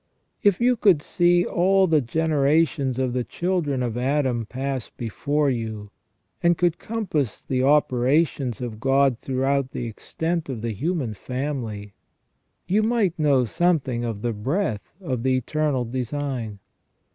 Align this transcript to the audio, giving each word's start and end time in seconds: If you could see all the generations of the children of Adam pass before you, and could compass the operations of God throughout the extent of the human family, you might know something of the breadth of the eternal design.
If 0.41 0.59
you 0.59 0.77
could 0.77 1.03
see 1.03 1.45
all 1.45 1.85
the 1.85 2.01
generations 2.01 2.97
of 2.97 3.13
the 3.13 3.23
children 3.23 3.83
of 3.83 3.95
Adam 3.99 4.47
pass 4.47 4.89
before 4.89 5.51
you, 5.51 5.91
and 6.41 6.57
could 6.57 6.79
compass 6.79 7.43
the 7.43 7.61
operations 7.61 8.61
of 8.61 8.79
God 8.79 9.19
throughout 9.19 9.73
the 9.73 9.85
extent 9.85 10.49
of 10.49 10.63
the 10.63 10.71
human 10.73 11.13
family, 11.13 11.93
you 12.65 12.81
might 12.81 13.19
know 13.19 13.45
something 13.45 14.03
of 14.03 14.23
the 14.23 14.33
breadth 14.33 14.91
of 14.99 15.21
the 15.21 15.37
eternal 15.37 15.85
design. 15.85 16.57